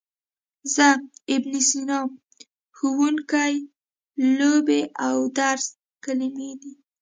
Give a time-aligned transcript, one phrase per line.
[0.73, 0.87] زه،
[1.33, 1.99] ابن سینا،
[2.77, 3.53] ښوونکی،
[4.37, 5.65] لوبې او درس
[6.03, 6.73] کلمې دي.